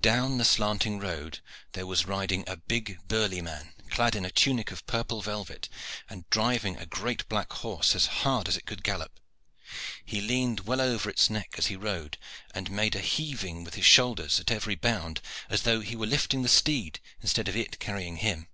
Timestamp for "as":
7.96-8.06, 8.46-8.56, 11.58-11.66, 15.50-15.62